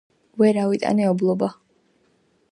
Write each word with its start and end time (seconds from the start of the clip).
ვერ 0.43 0.57
ავიტანე 0.61 1.05
ობლიბა 1.11 1.51